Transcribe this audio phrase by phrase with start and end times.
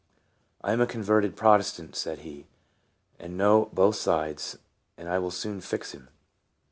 [0.63, 2.47] "I am a converted Protestant," said he,
[3.19, 4.57] "and know both sides,
[4.97, 6.07] and I will soon fix him."